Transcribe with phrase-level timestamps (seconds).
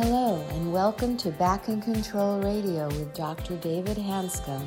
[0.00, 3.56] Hello, and welcome to Back in Control Radio with Dr.
[3.56, 4.62] David Hanscom.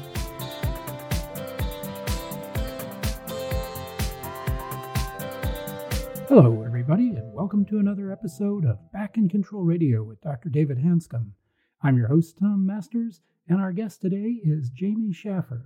[6.28, 10.50] Hello, everybody, and welcome to another episode of Back in Control Radio with Dr.
[10.50, 11.34] David Hanscom.
[11.84, 15.66] I'm your host, Tom Masters, and our guest today is Jamie Shafir.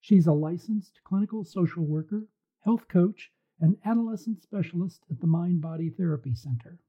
[0.00, 2.26] She's a licensed clinical social worker,
[2.64, 3.30] health coach,
[3.60, 6.80] and adolescent specialist at the Mind Body Therapy Center.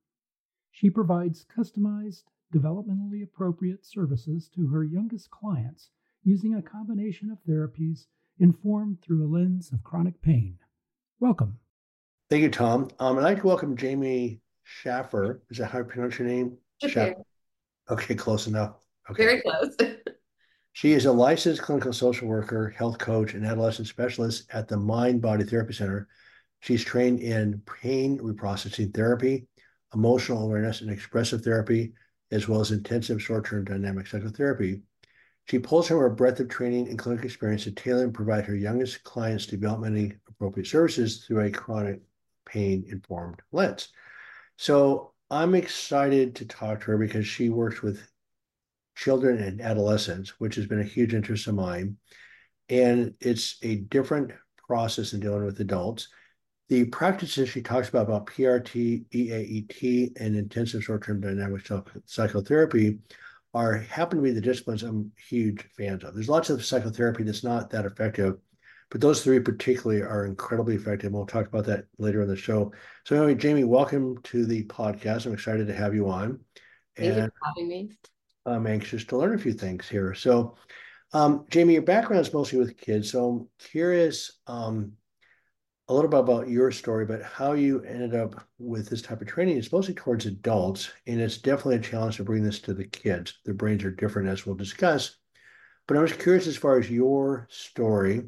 [0.71, 5.89] She provides customized, developmentally appropriate services to her youngest clients
[6.23, 8.05] using a combination of therapies
[8.39, 10.57] informed through a lens of chronic pain.
[11.19, 11.59] Welcome.
[12.29, 12.89] Thank you, Tom.
[12.99, 14.39] Um, I'd like to welcome Jamie
[14.83, 15.41] Shafir.
[15.49, 16.57] Is that how you pronounce your name?
[16.83, 17.13] Okay.
[17.89, 18.75] Okay, close enough.
[19.09, 19.23] Okay.
[19.23, 19.75] Very close.
[20.73, 25.21] She is a licensed clinical social worker, health coach, and adolescent specialist at the Mind
[25.21, 26.07] Body Therapy Center.
[26.61, 29.47] She's trained in pain reprocessing therapy,
[29.93, 31.93] emotional awareness and expressive therapy,
[32.31, 34.81] as well as intensive short-term dynamic psychotherapy.
[35.45, 38.55] She pulls from her breadth of training and clinical experience to tailor and provide her
[38.55, 41.99] youngest clients developmentally appropriate services through a chronic
[42.45, 43.89] pain-informed lens.
[44.57, 48.07] So I'm excited to talk to her because she works with
[48.95, 51.97] children and adolescents, which has been a huge interest of mine.
[52.69, 54.31] And it's a different
[54.67, 56.09] process in dealing with adults.
[56.71, 61.67] The practices she talks about, about PRT, EAET, and intensive short-term dynamic
[62.05, 62.99] psychotherapy
[63.53, 66.13] are happen to be the disciplines I'm huge fans of.
[66.13, 68.37] There's lots of psychotherapy that's not that effective,
[68.89, 71.07] but those three particularly are incredibly effective.
[71.07, 72.71] And we'll talk about that later in the show.
[73.03, 75.25] So anyway, Jamie, welcome to the podcast.
[75.25, 76.39] I'm excited to have you on.
[76.95, 77.91] Thank and you for having me.
[78.45, 80.13] I'm anxious to learn a few things here.
[80.13, 80.55] So,
[81.11, 83.11] um, Jamie, your background is mostly with kids.
[83.11, 84.93] So I'm curious um,
[85.87, 89.27] a little bit about your story, but how you ended up with this type of
[89.27, 89.57] training.
[89.57, 93.39] It's mostly towards adults, and it's definitely a challenge to bring this to the kids.
[93.45, 95.17] Their brains are different, as we'll discuss.
[95.87, 98.23] But I was curious as far as your story,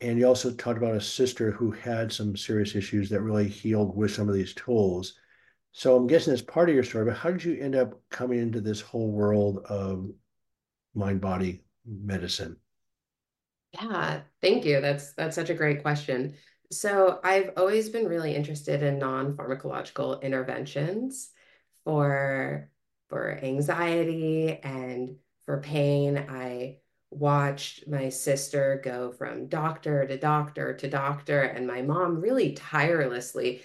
[0.00, 3.96] and you also talked about a sister who had some serious issues that really healed
[3.96, 5.14] with some of these tools.
[5.72, 8.38] So I'm guessing that's part of your story, but how did you end up coming
[8.38, 10.10] into this whole world of
[10.94, 12.56] mind body medicine?
[13.72, 14.82] Yeah, thank you.
[14.82, 16.34] That's that's such a great question.
[16.72, 21.30] So I've always been really interested in non-pharmacological interventions
[21.84, 22.70] for
[23.08, 26.16] for anxiety and for pain.
[26.16, 26.78] I
[27.10, 33.60] watched my sister go from doctor to doctor to doctor, and my mom really tirelessly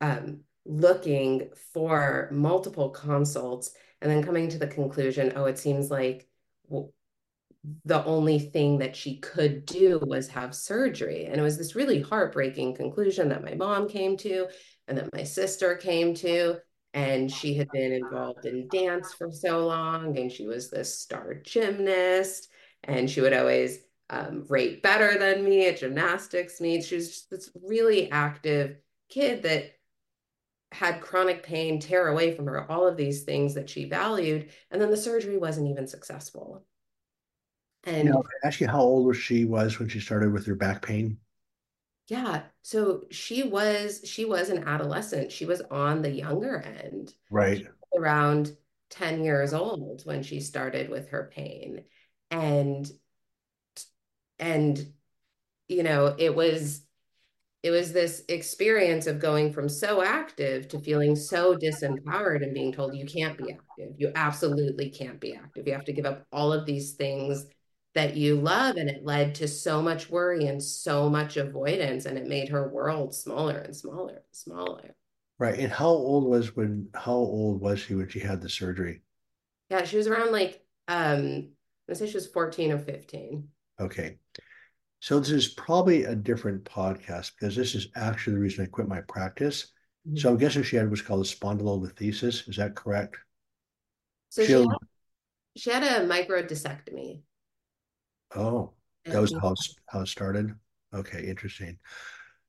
[0.00, 6.28] um, looking for multiple consults and then coming to the conclusion, oh, it seems like
[7.84, 11.26] the only thing that she could do was have surgery.
[11.26, 14.46] And it was this really heartbreaking conclusion that my mom came to
[14.86, 16.56] and that my sister came to.
[16.92, 21.34] And she had been involved in dance for so long, and she was this star
[21.34, 22.48] gymnast,
[22.84, 23.80] and she would always
[24.10, 26.86] um, rate better than me at gymnastics meets.
[26.86, 28.76] She was just this really active
[29.08, 29.72] kid that
[30.70, 34.50] had chronic pain tear away from her all of these things that she valued.
[34.70, 36.64] And then the surgery wasn't even successful.
[37.86, 40.54] And you know, ask you how old was she was when she started with her
[40.54, 41.18] back pain?
[42.08, 42.42] Yeah.
[42.62, 45.32] So she was she was an adolescent.
[45.32, 47.14] She was on the younger end.
[47.30, 47.66] Right.
[47.96, 48.56] Around
[48.90, 51.84] 10 years old when she started with her pain.
[52.30, 52.90] And
[54.38, 54.92] and
[55.68, 56.82] you know, it was
[57.62, 62.72] it was this experience of going from so active to feeling so disempowered and being
[62.72, 63.94] told you can't be active.
[63.96, 65.66] You absolutely can't be active.
[65.66, 67.46] You have to give up all of these things
[67.94, 72.18] that you love and it led to so much worry and so much avoidance and
[72.18, 74.96] it made her world smaller and smaller and smaller.
[75.38, 79.02] Right and how old was when how old was she when she had the surgery?
[79.70, 81.50] Yeah she was around like um
[81.88, 83.48] i say she was 14 or 15
[83.80, 84.18] okay.
[85.00, 88.88] So this is probably a different podcast because this is actually the reason i quit
[88.88, 89.72] my practice.
[90.06, 90.16] Mm-hmm.
[90.18, 93.16] so i'm guessing she had what's called a spondylolisthesis is that correct?
[94.30, 94.66] So she, she had,
[95.56, 97.22] she had a microdiscectomy
[98.34, 98.72] Oh,
[99.04, 99.46] that was mm-hmm.
[99.46, 99.54] how,
[99.86, 100.54] how it started?
[100.92, 101.78] Okay, interesting.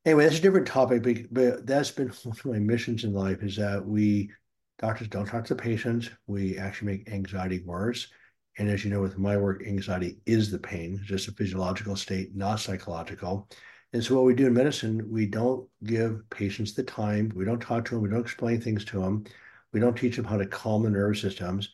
[0.05, 3.43] Anyway, that's a different topic, but, but that's been one of my missions in life
[3.43, 4.31] is that we,
[4.79, 6.09] doctors don't talk to patients.
[6.27, 8.07] We actually make anxiety worse.
[8.57, 11.95] And as you know, with my work, anxiety is the pain, it's just a physiological
[11.95, 13.49] state, not psychological.
[13.91, 17.31] And so, what we do in medicine, we don't give patients the time.
[17.35, 18.01] We don't talk to them.
[18.01, 19.25] We don't explain things to them.
[19.71, 21.69] We don't teach them how to calm the nervous systems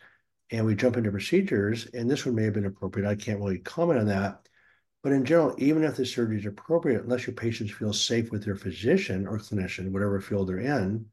[0.51, 3.07] and we jump into procedures, and this one may have been appropriate.
[3.07, 4.47] I can't really comment on that.
[5.01, 8.43] But in general, even if the surgery is appropriate, unless your patients feel safe with
[8.43, 11.05] their physician or clinician, whatever field they're in,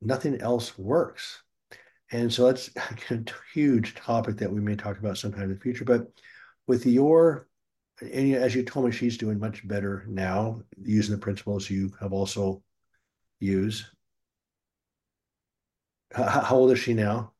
[0.00, 1.42] nothing else works.
[2.12, 2.70] And so that's
[3.10, 5.84] a huge topic that we may talk about sometime in the future.
[5.84, 6.06] But
[6.66, 7.48] with your,
[8.00, 12.12] and as you told me, she's doing much better now using the principles you have
[12.12, 12.62] also
[13.40, 13.84] used.
[16.12, 17.32] How, how old is she now?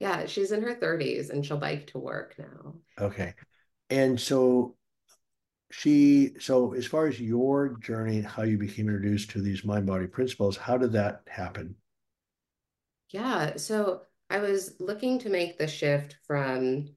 [0.00, 2.74] Yeah, she's in her 30s and she'll bike to work now.
[3.00, 3.34] Okay.
[3.90, 4.74] And so
[5.70, 10.06] she, so as far as your journey, how you became introduced to these mind body
[10.06, 11.76] principles, how did that happen?
[13.10, 16.88] Yeah, so I was looking to make the shift from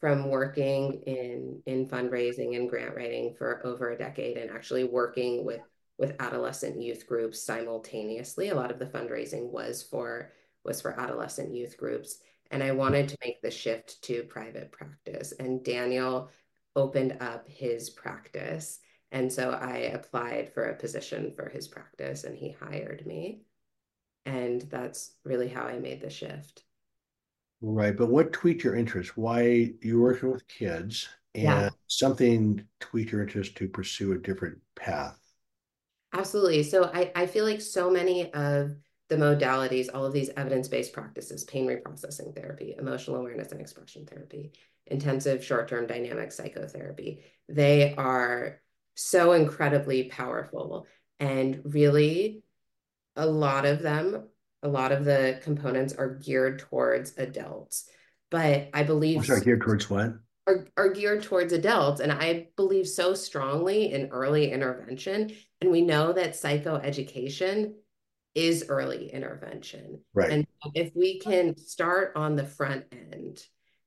[0.00, 5.44] from working in in fundraising and grant writing for over a decade and actually working
[5.44, 5.60] with
[5.98, 8.48] with adolescent youth groups simultaneously.
[8.48, 10.32] A lot of the fundraising was for
[10.64, 12.18] was for adolescent youth groups.
[12.50, 15.32] And I wanted to make the shift to private practice.
[15.32, 16.30] And Daniel
[16.74, 18.80] opened up his practice.
[19.12, 23.42] And so I applied for a position for his practice and he hired me.
[24.26, 26.64] And that's really how I made the shift.
[27.60, 27.96] Right.
[27.96, 29.16] But what tweaked your interest?
[29.16, 31.70] Why you're working with kids and yeah.
[31.86, 35.18] something tweaked your interest to pursue a different path?
[36.12, 36.62] Absolutely.
[36.62, 38.76] So I, I feel like so many of
[39.10, 44.52] the modalities, all of these evidence-based practices, pain reprocessing therapy, emotional awareness and expression therapy,
[44.86, 48.60] intensive short-term dynamic psychotherapy, they are
[48.94, 50.86] so incredibly powerful.
[51.18, 52.44] And really,
[53.16, 54.28] a lot of them,
[54.62, 57.90] a lot of the components are geared towards adults.
[58.30, 60.12] But I believe sorry, geared towards what?
[60.46, 62.00] Are, are geared towards adults.
[62.00, 65.32] And I believe so strongly in early intervention.
[65.60, 67.72] And we know that psychoeducation
[68.34, 70.00] is early intervention.
[70.14, 70.30] Right.
[70.30, 73.44] And if we can start on the front end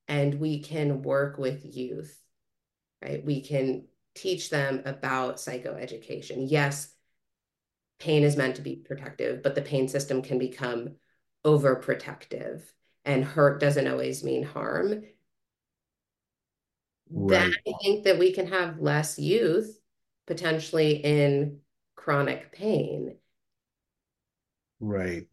[0.07, 2.19] and we can work with youth,
[3.01, 3.85] right, we can
[4.15, 6.45] teach them about psychoeducation.
[6.49, 6.93] Yes,
[7.99, 10.95] pain is meant to be protective, but the pain system can become
[11.45, 12.61] overprotective
[13.05, 15.03] and hurt doesn't always mean harm.
[17.09, 17.39] Right.
[17.39, 19.79] Then I think that we can have less youth
[20.25, 21.59] potentially in
[21.95, 23.15] chronic pain
[24.83, 25.27] Right.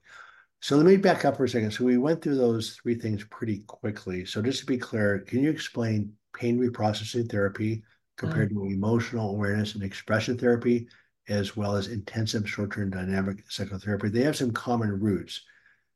[0.61, 1.73] So let me back up for a second.
[1.73, 4.25] So we went through those three things pretty quickly.
[4.25, 7.83] So just to be clear, can you explain pain reprocessing therapy
[8.17, 8.69] compared mm-hmm.
[8.69, 10.87] to emotional awareness and expression therapy,
[11.29, 14.09] as well as intensive short-term dynamic psychotherapy?
[14.09, 15.43] They have some common roots.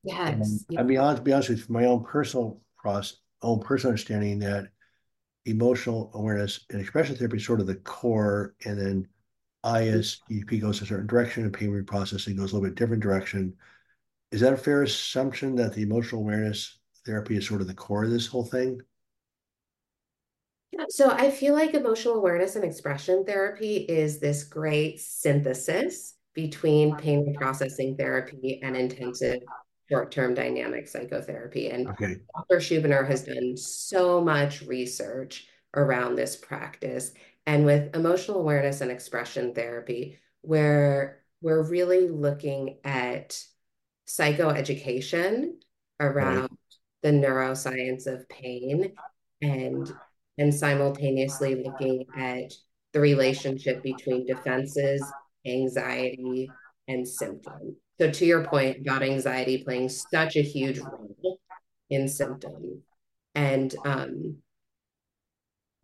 [0.02, 0.64] Yes.
[0.76, 4.68] I'll be honest, be honest with you, my own personal process, own personal understanding that
[5.44, 9.08] emotional awareness and expression therapy is sort of the core, and then
[9.64, 13.54] ISEP goes a certain direction and pain reprocessing goes a little bit different direction.
[14.30, 18.04] Is that a fair assumption that the emotional awareness therapy is sort of the core
[18.04, 18.80] of this whole thing?
[20.72, 26.96] Yeah, so I feel like emotional awareness and expression therapy is this great synthesis between
[26.96, 29.42] pain reprocessing therapy and intensive
[29.88, 31.70] short-term dynamic psychotherapy.
[31.70, 32.16] And okay.
[32.34, 32.56] Dr.
[32.56, 35.46] Schubiner has done so much research
[35.76, 37.12] around this practice.
[37.46, 43.38] And with emotional awareness and expression therapy, where we're really looking at
[44.08, 45.52] psychoeducation
[46.00, 46.50] around right.
[47.02, 48.94] the neuroscience of pain
[49.42, 49.92] and
[50.36, 52.52] and simultaneously looking at
[52.92, 55.04] the relationship between defenses,
[55.46, 56.50] anxiety,
[56.88, 57.76] and symptoms.
[58.00, 61.38] So to your point about anxiety playing such a huge role
[61.90, 62.82] in symptoms.
[63.34, 64.38] And um,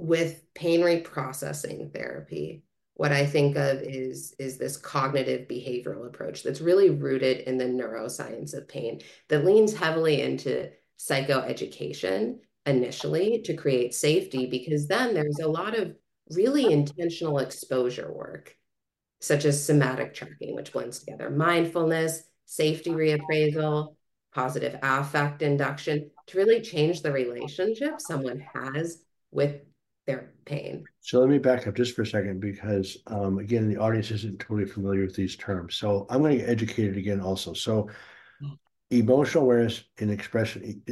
[0.01, 2.63] with pain reprocessing therapy,
[2.95, 7.65] what I think of is, is this cognitive behavioral approach that's really rooted in the
[7.65, 15.39] neuroscience of pain that leans heavily into psychoeducation initially to create safety, because then there's
[15.39, 15.95] a lot of
[16.31, 18.55] really intentional exposure work,
[19.21, 23.95] such as somatic tracking, which blends together mindfulness, safety reappraisal,
[24.35, 29.63] positive affect induction to really change the relationship someone has with
[30.07, 30.85] their pain.
[31.01, 34.41] So let me back up just for a second because, um, again, the audience isn't
[34.41, 35.77] totally familiar with these terms.
[35.77, 37.53] So I'm going to get educated again also.
[37.53, 37.89] So
[38.91, 40.83] emotional awareness and expression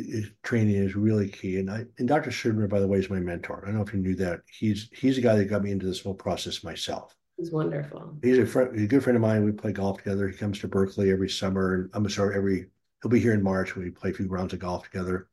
[0.43, 1.59] training is really key.
[1.59, 2.31] And I and Dr.
[2.31, 3.63] Schubiner, by the way, is my mentor.
[3.63, 4.41] I don't know if you knew that.
[4.47, 7.15] He's he's the guy that got me into this whole process myself.
[7.37, 8.17] He's wonderful.
[8.23, 9.45] He's a friend, he's a good friend of mine.
[9.45, 10.29] We play golf together.
[10.29, 12.67] He comes to Berkeley every summer, and I'm sorry, every
[13.03, 13.77] he'll be here in March.
[13.77, 15.29] We play a few rounds of golf together.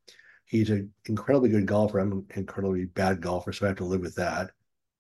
[0.46, 2.00] He's an incredibly good golfer.
[2.00, 4.52] I'm an incredibly bad golfer, so I have to live with that.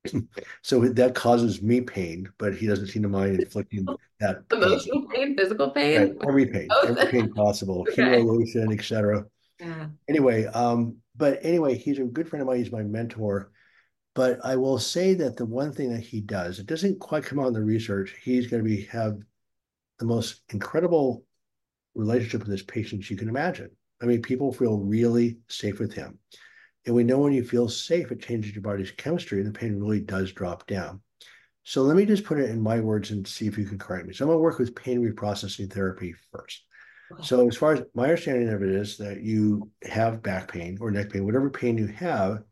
[0.61, 3.85] so that causes me pain, but he doesn't seem to mind inflicting
[4.19, 8.03] that emotional pain, pain physical pain, right, every pain, every pain possible, okay.
[8.03, 9.25] humiliation, etc.
[9.59, 9.87] Yeah.
[10.07, 12.57] Anyway, um, but anyway, he's a good friend of mine.
[12.57, 13.51] He's my mentor.
[14.13, 17.37] But I will say that the one thing that he does, it doesn't quite come
[17.37, 18.15] out in the research.
[18.23, 19.17] He's going to be have
[19.99, 21.25] the most incredible
[21.95, 23.71] relationship with his patients you can imagine.
[24.01, 26.19] I mean, people feel really safe with him.
[26.85, 29.79] And we know when you feel safe, it changes your body's chemistry and the pain
[29.79, 31.01] really does drop down.
[31.63, 34.05] So let me just put it in my words and see if you can correct
[34.05, 34.13] me.
[34.13, 36.63] So I'm going to work with pain reprocessing therapy first.
[37.21, 40.91] So as far as my understanding of it is that you have back pain or
[40.91, 42.43] neck pain, whatever pain you have,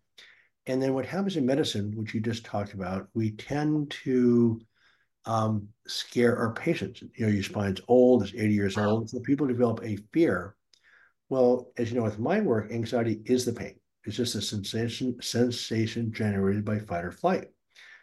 [0.66, 4.62] and then what happens in medicine, which you just talked about, we tend to
[5.26, 7.02] um, scare our patients.
[7.16, 9.10] You know, your spine's old, it's 80 years old.
[9.10, 10.56] So people develop a fear.
[11.34, 13.74] Well, as you know, with my work, anxiety is the pain.
[14.06, 17.48] It's just a sensation, sensation generated by fight or flight.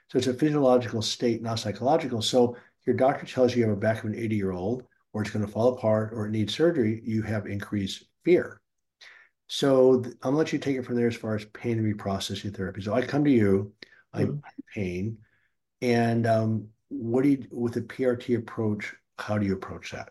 [0.09, 2.23] So it's a physiological state, not psychological.
[2.23, 2.57] So
[2.89, 4.83] your doctor tells you you have a back of an 80 year old,
[5.13, 8.61] or it's going to fall apart, or it needs surgery, you have increased fear.
[9.47, 12.83] So I'm gonna let you take it from there as far as pain reprocessing therapy.
[12.83, 13.73] So I come to you,
[14.13, 14.35] I'm mm-hmm.
[14.35, 15.19] in pain,
[15.83, 18.93] and um, what do you with the PRT approach?
[19.21, 20.11] How do you approach that?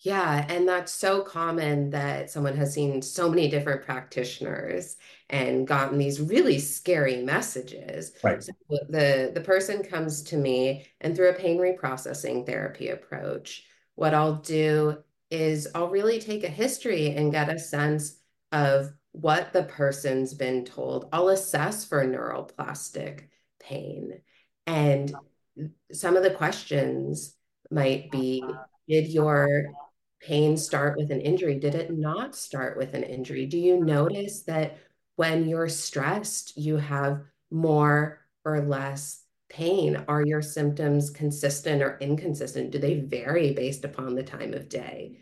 [0.00, 4.96] Yeah, and that's so common that someone has seen so many different practitioners
[5.28, 8.12] and gotten these really scary messages.
[8.22, 8.42] Right.
[8.42, 13.64] So the the person comes to me and through a pain reprocessing therapy approach,
[13.96, 14.98] what I'll do
[15.30, 18.20] is I'll really take a history and get a sense
[18.52, 21.08] of what the person's been told.
[21.12, 23.24] I'll assess for neuroplastic
[23.58, 24.20] pain.
[24.66, 25.12] And
[25.58, 27.34] mm, some of the questions
[27.70, 28.42] might be
[28.88, 29.76] Did your
[30.20, 31.58] pain start with an injury?
[31.58, 33.46] Did it not start with an injury?
[33.46, 34.78] Do you notice that
[35.16, 40.04] when you're stressed, you have more or less pain?
[40.08, 42.70] Are your symptoms consistent or inconsistent?
[42.70, 45.18] Do they vary based upon the time of day?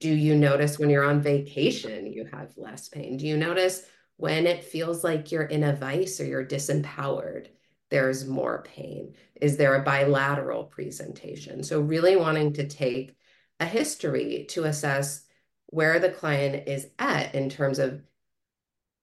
[0.00, 3.18] Do you notice when you're on vacation, you have less pain?
[3.18, 3.84] Do you notice
[4.16, 7.48] when it feels like you're in a vice or you're disempowered?
[7.90, 9.14] There's more pain?
[9.40, 11.62] Is there a bilateral presentation?
[11.62, 13.16] So, really wanting to take
[13.58, 15.22] a history to assess
[15.66, 18.02] where the client is at in terms of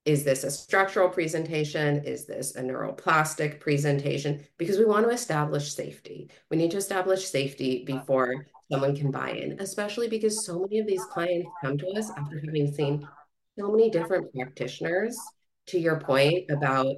[0.07, 2.05] is this a structural presentation?
[2.05, 4.41] Is this a neuroplastic presentation?
[4.57, 6.29] Because we want to establish safety.
[6.49, 10.87] We need to establish safety before someone can buy in, especially because so many of
[10.87, 13.05] these clients come to us after having seen
[13.59, 15.17] so many different practitioners.
[15.67, 16.95] To your point about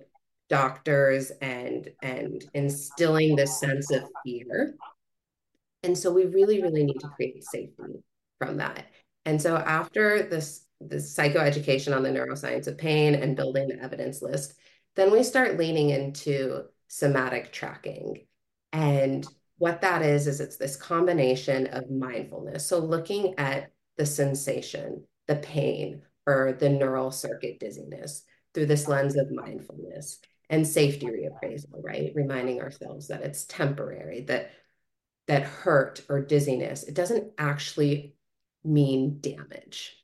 [0.49, 4.75] doctors and and instilling this sense of fear.
[5.83, 8.03] And so we really really need to create safety
[8.39, 8.85] from that.
[9.25, 14.21] And so after this this psychoeducation on the neuroscience of pain and building the evidence
[14.21, 14.55] list
[14.95, 18.25] then we start leaning into somatic tracking.
[18.73, 19.25] And
[19.57, 22.65] what that is is it's this combination of mindfulness.
[22.65, 29.15] So looking at the sensation the pain or the neural circuit dizziness through this lens
[29.15, 32.11] of mindfulness and safety reappraisal, right?
[32.15, 34.51] Reminding ourselves that it's temporary, that
[35.27, 38.15] that hurt or dizziness, it doesn't actually
[38.63, 39.95] mean damage,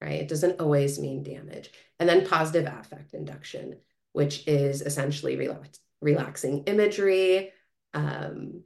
[0.00, 0.20] right?
[0.22, 1.70] It doesn't always mean damage.
[2.00, 3.76] And then positive affect induction,
[4.12, 7.52] which is essentially relax, relaxing imagery
[7.92, 8.64] um,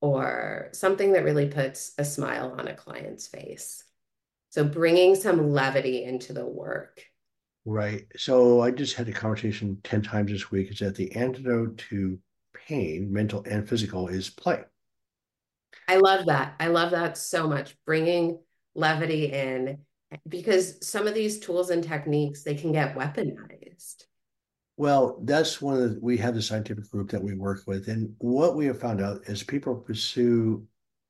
[0.00, 3.84] or something that really puts a smile on a client's face.
[4.50, 7.04] So bringing some levity into the work
[7.70, 8.06] Right.
[8.16, 12.18] So I just had a conversation 10 times this week is that the antidote to
[12.66, 14.62] pain, mental and physical, is play.
[15.86, 16.54] I love that.
[16.58, 17.76] I love that so much.
[17.84, 18.38] Bringing
[18.74, 19.80] levity in
[20.26, 24.04] because some of these tools and techniques they can get weaponized.
[24.78, 28.14] Well, that's one of the, we have the scientific group that we work with, and
[28.16, 30.66] what we have found out is people pursue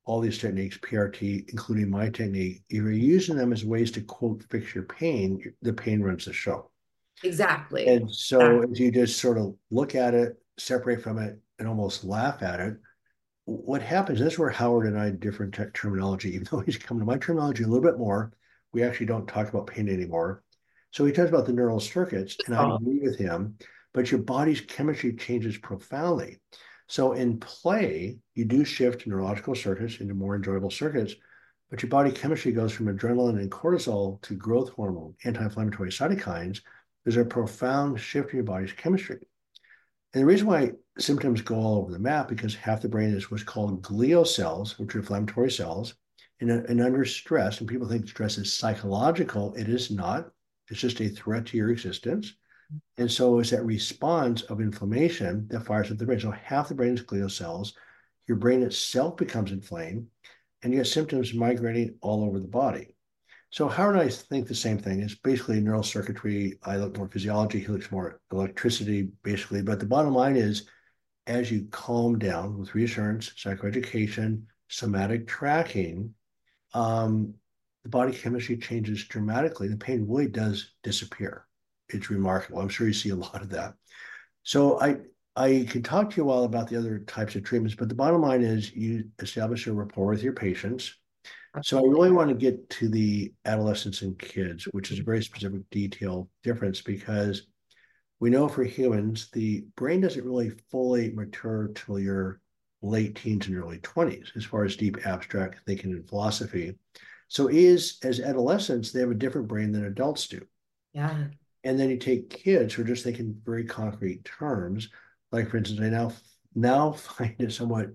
[0.09, 4.43] all these techniques, PRT, including my technique, if you're using them as ways to quote
[4.49, 6.71] fix your pain, the pain runs the show.
[7.23, 7.87] Exactly.
[7.87, 12.05] And so if you just sort of look at it, separate from it, and almost
[12.05, 12.79] laugh at it,
[13.45, 17.19] what happens, that's where Howard and I different terminology, even though he's coming to my
[17.19, 18.33] terminology a little bit more,
[18.73, 20.43] we actually don't talk about pain anymore.
[20.91, 22.77] So he talks about the neural circuits, and I oh.
[22.77, 23.59] agree with him,
[23.93, 26.41] but your body's chemistry changes profoundly.
[26.89, 31.15] So in play, you do shift neurological circuits into more enjoyable circuits,
[31.71, 36.63] but your body chemistry goes from adrenaline and cortisol to growth hormone, anti-inflammatory cytokines.
[37.05, 39.19] There's a profound shift in your body's chemistry.
[40.15, 43.31] And the reason why symptoms go all over the map because half the brain is
[43.31, 45.95] what's called glial cells, which are inflammatory cells,
[46.41, 49.53] and, and under stress, and people think stress is psychological.
[49.55, 50.31] It is not.
[50.71, 52.35] It's just a threat to your existence.
[52.97, 56.21] And so it's that response of inflammation that fires up the brain.
[56.21, 57.75] So half the brain is glial cells.
[58.27, 60.07] Your brain itself becomes inflamed,
[60.63, 62.95] and you get symptoms migrating all over the body.
[63.51, 65.01] So Howard and I think the same thing.
[65.01, 66.59] It's basically neural circuitry.
[66.63, 67.61] I look more physiology.
[67.61, 69.63] He looks more electricity, basically.
[69.63, 70.69] But the bottom line is,
[71.27, 76.15] as you calm down with reassurance, psychoeducation, somatic tracking,
[76.75, 77.35] um,
[77.85, 79.69] the body chemistry changes dramatically.
[79.69, 81.48] The pain really does disappear.
[81.91, 82.61] It's remarkable.
[82.61, 83.75] I'm sure you see a lot of that.
[84.43, 84.99] So I
[85.37, 88.21] I can talk to you all about the other types of treatments, but the bottom
[88.21, 90.97] line is you establish a rapport with your patients.
[91.63, 95.23] So I really want to get to the adolescents and kids, which is a very
[95.23, 97.47] specific detail difference because
[98.21, 102.41] we know for humans, the brain doesn't really fully mature till your
[102.83, 106.77] late teens and early 20s as far as deep abstract thinking and philosophy.
[107.29, 110.41] So is as adolescents, they have a different brain than adults do.
[110.93, 111.27] Yeah.
[111.65, 114.89] And then you take kids who are just thinking very concrete terms.
[115.33, 116.13] Like for instance, I now
[116.55, 117.89] now find it somewhat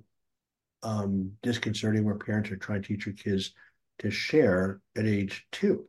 [0.84, 3.53] um, disconcerting where parents are trying to teach your kids
[4.00, 5.88] to share at age two.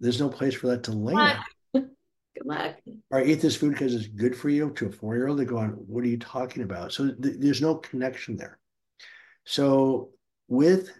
[0.00, 1.38] There's no place for that to land.
[1.72, 2.76] Good luck.
[3.10, 5.38] Or eat this food because it's good for you to a four year old.
[5.38, 6.92] They go on, what are you talking about?
[6.92, 8.58] So th- there's no connection there.
[9.44, 10.10] So
[10.48, 10.90] with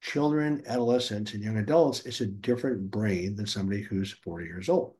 [0.00, 4.94] children, adolescents, and young adults, it's a different brain than somebody who's 40 years old.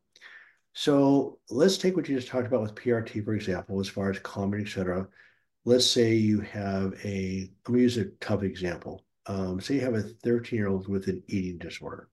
[0.78, 4.18] So let's take what you just talked about with PRT, for example, as far as
[4.18, 5.08] calming, et cetera.
[5.64, 9.02] Let's say you have a, I'm going to use a tough example.
[9.24, 12.10] Um, say you have a 13 year old with an eating disorder.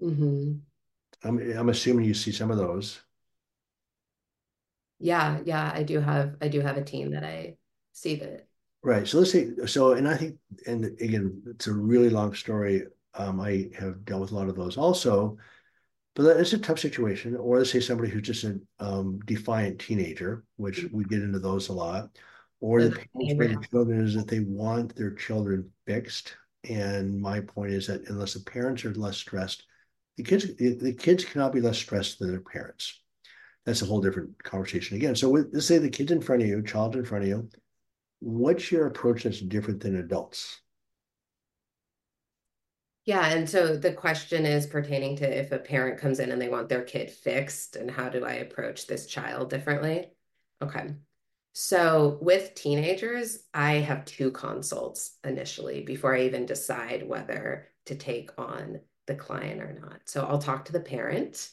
[0.00, 0.52] Mm-hmm.
[1.24, 3.00] I'm, I'm assuming you see some of those.
[5.00, 7.56] Yeah, yeah, I do have I do have a team that I
[7.94, 8.46] see that.
[8.84, 9.08] Right.
[9.08, 10.36] So let's say so, and I think,
[10.68, 12.84] and again, it's a really long story.
[13.14, 15.36] Um, I have dealt with a lot of those also,
[16.14, 17.36] but it's a tough situation.
[17.36, 21.68] Or let's say somebody who's just a um, defiant teenager, which we get into those
[21.68, 22.10] a lot.
[22.60, 26.36] Or the parents the children is that they want their children fixed.
[26.68, 29.64] And my point is that unless the parents are less stressed,
[30.16, 33.00] the kids the kids cannot be less stressed than their parents.
[33.66, 35.16] That's a whole different conversation again.
[35.16, 37.48] So with, let's say the kid's in front of you, child in front of you.
[38.20, 40.60] What's your approach that's different than adults?
[43.06, 46.48] Yeah, and so the question is pertaining to if a parent comes in and they
[46.48, 50.10] want their kid fixed, and how do I approach this child differently?
[50.62, 50.94] Okay.
[51.52, 58.30] So with teenagers, I have two consults initially before I even decide whether to take
[58.38, 60.00] on the client or not.
[60.06, 61.50] So I'll talk to the parent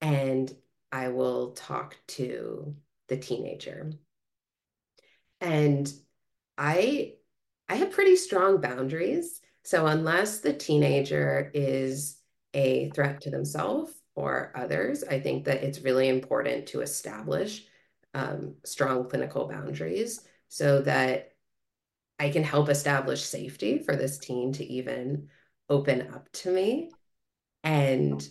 [0.00, 0.52] and
[0.90, 2.74] I will talk to
[3.06, 3.92] the teenager.
[5.40, 5.90] And
[6.56, 7.14] I
[7.68, 9.40] I have pretty strong boundaries.
[9.62, 12.18] So unless the teenager is
[12.54, 17.66] a threat to themselves or others, I think that it's really important to establish
[18.14, 21.32] um, strong clinical boundaries so that
[22.18, 25.28] I can help establish safety for this teen to even
[25.68, 26.90] open up to me.
[27.62, 28.26] And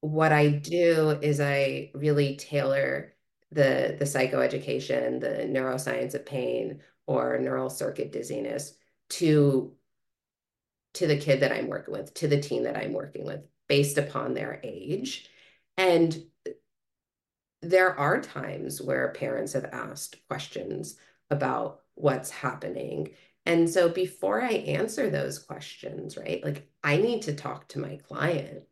[0.00, 3.12] what I do is I really tailor
[3.52, 8.74] the the psychoeducation, the neuroscience of pain or neural circuit dizziness
[9.10, 9.74] to
[10.94, 13.96] to the kid that I'm working with, to the teen that I'm working with, based
[13.96, 15.28] upon their age.
[15.78, 16.24] And
[17.62, 20.96] there are times where parents have asked questions
[21.30, 23.10] about what's happening.
[23.46, 27.96] And so before I answer those questions, right, like I need to talk to my
[27.96, 28.64] client.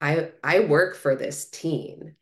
[0.00, 2.16] I I work for this teen.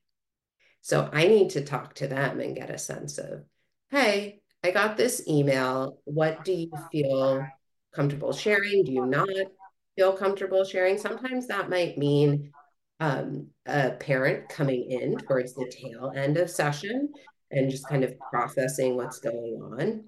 [0.82, 3.44] So I need to talk to them and get a sense of,
[3.90, 5.98] hey, I got this email.
[6.04, 7.46] What do you feel
[7.94, 8.84] comfortable sharing?
[8.84, 9.28] Do you not
[9.96, 10.98] feel comfortable sharing?
[10.98, 12.52] Sometimes that might mean
[13.00, 17.12] um, a parent coming in towards the tail end of session
[17.50, 20.04] and just kind of processing what's going on.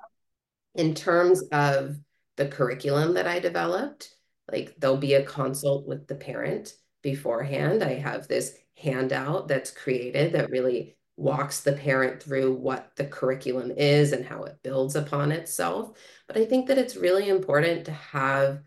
[0.77, 1.97] In terms of
[2.37, 4.15] the curriculum that I developed,
[4.51, 7.83] like there'll be a consult with the parent beforehand.
[7.83, 13.71] I have this handout that's created that really walks the parent through what the curriculum
[13.71, 15.97] is and how it builds upon itself.
[16.27, 18.63] But I think that it's really important to have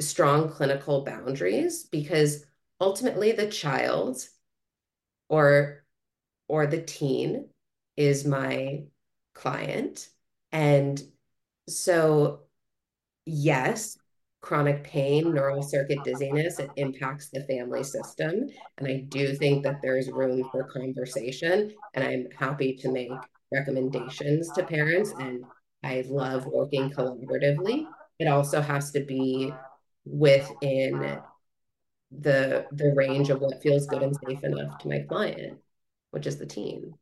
[0.00, 2.44] strong clinical boundaries because
[2.80, 4.26] ultimately the child
[5.28, 5.84] or
[6.48, 7.48] or the teen
[7.96, 8.84] is my
[9.34, 10.08] client
[10.52, 11.02] and
[11.68, 12.40] so
[13.24, 13.96] yes
[14.44, 18.46] chronic pain, neural circuit dizziness, it impacts the family system.
[18.76, 21.72] And I do think that there's room for conversation.
[21.94, 23.10] And I'm happy to make
[23.50, 25.14] recommendations to parents.
[25.18, 25.44] And
[25.82, 27.86] I love working collaboratively.
[28.18, 29.50] It also has to be
[30.04, 31.18] within
[32.10, 35.58] the the range of what feels good and safe enough to my client,
[36.10, 36.94] which is the teen.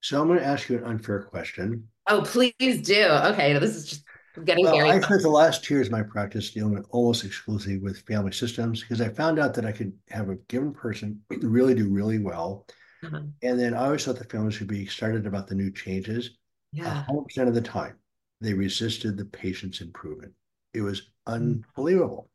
[0.00, 1.88] So I'm going to ask you an unfair question.
[2.08, 3.04] Oh, please do.
[3.04, 4.04] Okay, this is just
[4.44, 4.90] getting well, very.
[4.90, 8.80] I spent the last two years of my practice dealing almost exclusively with family systems
[8.80, 12.66] because I found out that I could have a given person really do really well.
[13.04, 13.20] Uh-huh.
[13.42, 16.30] And then I always thought the families would be excited about the new changes.
[16.72, 17.04] Yeah.
[17.08, 17.96] 100% of the time.
[18.40, 20.32] they resisted the patient's improvement.
[20.72, 22.28] It was unbelievable.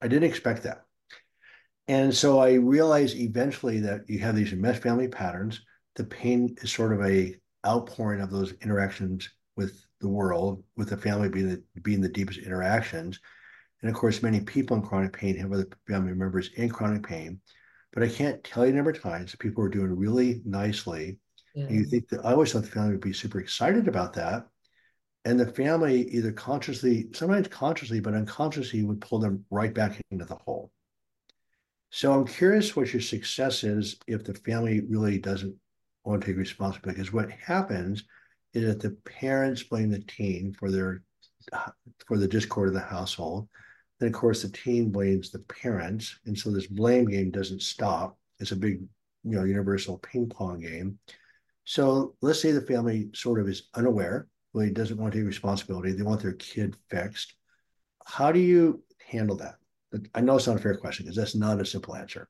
[0.00, 0.82] I didn't expect that.
[1.88, 5.62] And so I realized eventually that you have these mesh family patterns.
[5.96, 7.34] The pain is sort of a
[7.66, 12.40] outpouring of those interactions with the world, with the family being the, being the deepest
[12.40, 13.18] interactions.
[13.80, 17.40] And of course, many people in chronic pain have other family members in chronic pain.
[17.92, 21.18] But I can't tell you the number of times people are doing really nicely.
[21.54, 21.64] Yeah.
[21.64, 24.46] And you think that I always thought the family would be super excited about that.
[25.24, 30.24] And the family either consciously, sometimes consciously, but unconsciously would pull them right back into
[30.24, 30.72] the hole.
[31.90, 35.54] So I'm curious what your success is if the family really doesn't
[36.04, 36.98] want to take responsibility.
[36.98, 38.04] Because what happens
[38.54, 41.02] is that the parents blame the teen for their
[42.06, 43.48] for the discord of the household.
[43.98, 48.18] Then of course the teen blames the parents, and so this blame game doesn't stop.
[48.38, 48.80] It's a big,
[49.24, 50.98] you know, universal ping pong game.
[51.64, 55.92] So let's say the family sort of is unaware, really doesn't want to take responsibility.
[55.92, 57.34] They want their kid fixed.
[58.04, 59.54] How do you handle that?
[60.14, 62.28] I know it's not a fair question because that's not a simple answer.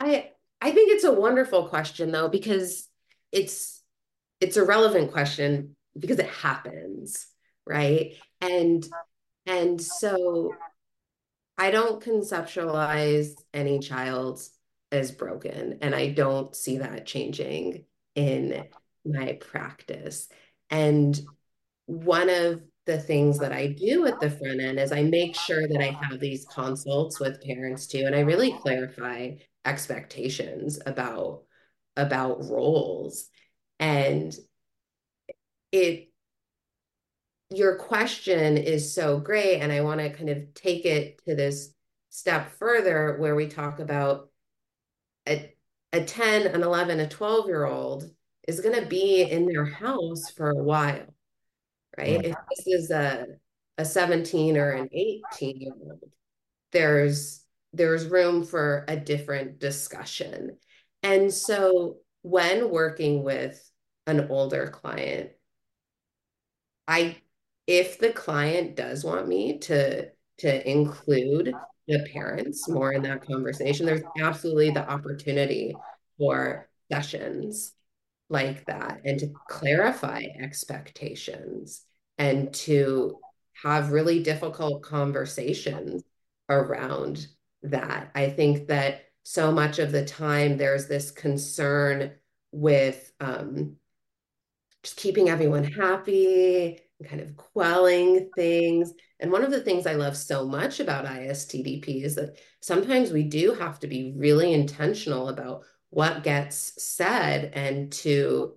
[0.00, 2.88] I I think it's a wonderful question though because
[3.32, 3.75] it's
[4.40, 7.26] it's a relevant question because it happens,
[7.66, 8.14] right?
[8.40, 8.86] And
[9.46, 10.54] and so
[11.56, 14.40] I don't conceptualize any child
[14.92, 18.64] as broken and I don't see that changing in
[19.04, 20.28] my practice.
[20.70, 21.18] And
[21.86, 25.66] one of the things that I do at the front end is I make sure
[25.66, 29.32] that I have these consults with parents too, and I really clarify
[29.64, 31.42] expectations about
[31.96, 33.28] about roles.
[33.78, 34.34] And
[35.72, 36.10] it
[37.50, 41.72] your question is so great, and I want to kind of take it to this
[42.10, 44.30] step further where we talk about
[45.28, 45.54] a,
[45.92, 48.10] a 10, an 11, a 12 year old
[48.48, 51.06] is going to be in their house for a while
[51.96, 52.24] right?
[52.24, 53.26] If this is a
[53.78, 56.10] a 17 or an 18 year old,
[56.72, 60.56] there's there's room for a different discussion.
[61.02, 63.70] And so when working with
[64.08, 65.30] an older client,
[66.88, 67.18] I
[67.68, 71.54] if the client does want me to to include
[71.86, 75.76] the parents more in that conversation, there's absolutely the opportunity
[76.18, 77.72] for sessions
[78.28, 81.84] like that and to clarify expectations
[82.18, 83.18] and to
[83.62, 86.02] have really difficult conversations
[86.48, 87.28] around
[87.62, 88.10] that.
[88.16, 92.12] I think that so much of the time there's this concern
[92.52, 93.74] with um,
[94.84, 98.92] just keeping everyone happy and kind of quelling things.
[99.18, 103.24] And one of the things I love so much about ISTDP is that sometimes we
[103.24, 108.54] do have to be really intentional about what gets said and to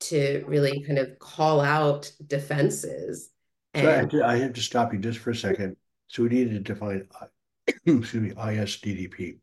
[0.00, 3.30] to really kind of call out defenses.
[3.74, 3.84] And...
[3.84, 5.76] So I, have to, I have to stop you just for a second.
[6.08, 7.06] So we need to define,
[7.86, 9.38] excuse me, ISTDP.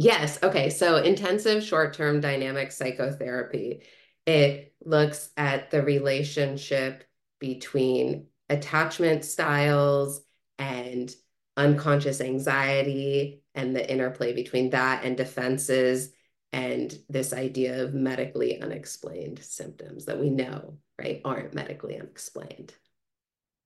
[0.00, 0.40] Yes.
[0.44, 0.70] Okay.
[0.70, 3.82] So intensive short-term dynamic psychotherapy.
[4.26, 7.02] It looks at the relationship
[7.40, 10.20] between attachment styles
[10.56, 11.12] and
[11.56, 16.12] unconscious anxiety and the interplay between that and defenses
[16.52, 22.72] and this idea of medically unexplained symptoms that we know, right, aren't medically unexplained.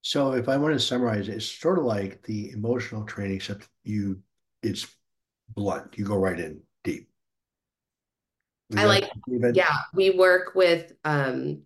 [0.01, 4.23] So if I want to summarize it's sort of like the emotional training, except you
[4.62, 4.87] it's
[5.55, 5.97] blunt.
[5.97, 7.09] You go right in deep.
[8.71, 9.55] Is I like even?
[9.55, 11.62] yeah, we work with um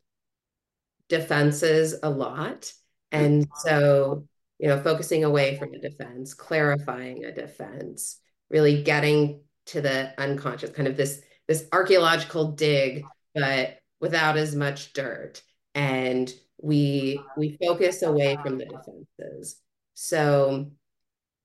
[1.09, 2.73] defenses a lot.
[3.13, 4.27] And so,
[4.59, 8.19] you know, focusing away from a defense, clarifying a defense,
[8.51, 14.93] really getting to the unconscious, kind of this this archaeological dig, but without as much
[14.93, 15.43] dirt.
[15.75, 19.61] And we we focus away from the defenses.
[19.95, 20.73] So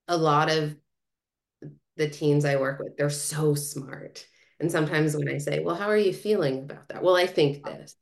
[0.07, 0.75] a lot of
[2.01, 4.25] the teens I work with, they're so smart.
[4.59, 7.03] And sometimes when I say, well, how are you feeling about that?
[7.03, 7.71] Well, I think oh.
[7.71, 7.95] this.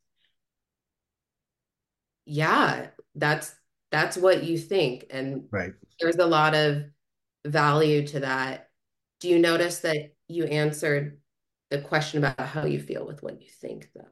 [2.26, 3.54] Yeah, that's
[3.92, 5.06] that's what you think.
[5.10, 5.74] And right.
[6.00, 6.84] there's a lot of
[7.46, 8.70] value to that
[9.20, 11.20] do you notice that you answered
[11.70, 14.08] the question about how you feel with what you think, though?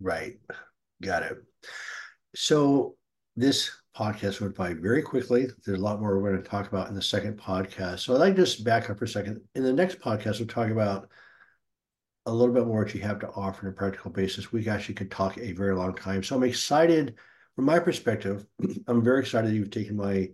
[0.00, 0.38] Right.
[1.00, 1.38] Got it.
[2.34, 2.96] So
[3.36, 5.46] this podcast went by very quickly.
[5.64, 8.00] There's a lot more we're going to talk about in the second podcast.
[8.00, 9.40] So I'd like to just back up for a second.
[9.54, 11.08] In the next podcast, we'll talk about
[12.26, 14.52] a little bit more what you have to offer on a practical basis.
[14.52, 16.22] We actually could talk a very long time.
[16.22, 17.14] So I'm excited
[17.54, 18.46] from my perspective.
[18.88, 20.30] I'm very excited that you've taken my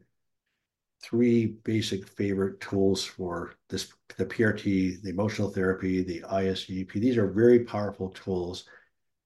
[1.03, 6.93] three basic favorite tools for this the PRT, the emotional therapy, the ISDP.
[6.93, 8.65] These are very powerful tools.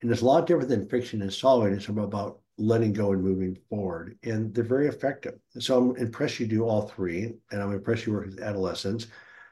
[0.02, 1.72] and it's a lot different than fixing and solving.
[1.72, 4.18] It's about letting go and moving forward.
[4.22, 5.34] And they're very effective.
[5.58, 9.06] So I'm impressed you do all three, and I'm impressed you work with adolescents.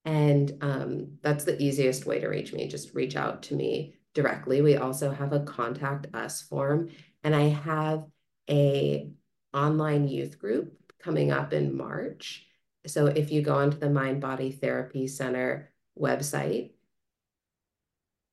[0.04, 2.68] And um, that's the easiest way to reach me.
[2.68, 4.62] Just reach out to me directly.
[4.62, 6.90] We also have a contact us form
[7.22, 8.04] and I have
[8.48, 9.10] a
[9.52, 12.46] online youth group coming up in March.
[12.86, 16.70] So if you go onto the Mind Body Therapy Center website,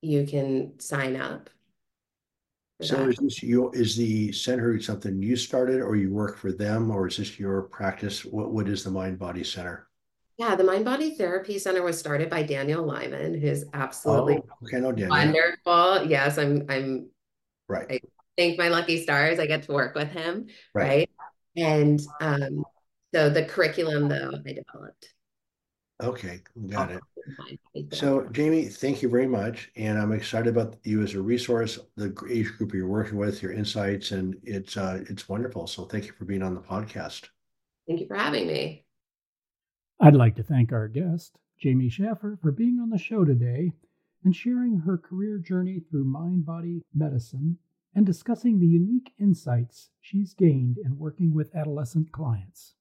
[0.02, 1.50] you can sign up.
[2.82, 6.92] So is this your is the center something you started or you work for them
[6.92, 8.24] or is this your practice?
[8.24, 9.88] What what is the Mind Body Center?
[10.38, 14.80] Yeah, the Mind Body Therapy Center was started by Daniel Lyman, who's absolutely oh, okay,
[14.80, 15.10] no, Daniel.
[15.10, 16.06] wonderful.
[16.06, 17.10] Yes, I'm I'm
[17.68, 17.88] right.
[17.90, 18.00] I
[18.38, 19.40] thank my lucky stars.
[19.40, 20.86] I get to work with him, right?
[20.86, 21.10] right?
[21.56, 22.64] And um,
[23.16, 25.14] so the curriculum though I developed.
[26.04, 27.02] Okay, got it.
[27.92, 32.16] So, Jamie, thank you very much, and I'm excited about you as a resource, the
[32.30, 35.66] age group you're working with, your insights, and it's uh, it's wonderful.
[35.66, 37.28] So, thank you for being on the podcast.
[37.88, 38.87] Thank you for having me.
[40.00, 43.74] I'd like to thank our guest, Jamie Shafir, for being on the show today
[44.24, 47.58] and sharing her career journey through mind body medicine
[47.96, 52.76] and discussing the unique insights she's gained in working with adolescent clients.